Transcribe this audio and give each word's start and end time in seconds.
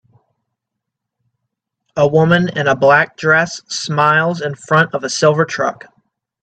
A 1.95 2.07
woman 2.07 2.49
in 2.57 2.67
a 2.67 2.75
black 2.75 3.17
dress 3.17 3.61
smiles 3.67 4.41
in 4.41 4.55
front 4.55 4.95
of 4.95 5.03
a 5.03 5.09
silver 5.11 5.45
truck. 5.45 5.93